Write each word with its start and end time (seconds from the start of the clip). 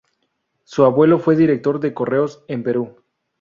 Su 0.63 0.83
abuelo 0.83 1.19
fue 1.19 1.35
director 1.35 1.79
de 1.79 1.93
correos 1.93 2.43
en 2.47 2.63
Perú. 2.63 2.97